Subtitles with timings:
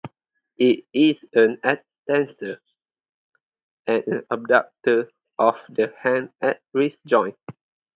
[0.57, 2.59] It is an extensor,
[3.85, 7.37] and an abductor of the hand at the wrist joint.